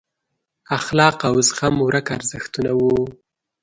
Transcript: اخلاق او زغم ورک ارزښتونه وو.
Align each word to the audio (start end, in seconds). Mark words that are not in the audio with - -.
اخلاق 0.77 1.17
او 1.29 1.35
زغم 1.47 1.75
ورک 1.85 2.07
ارزښتونه 2.17 2.71
وو. 2.79 2.95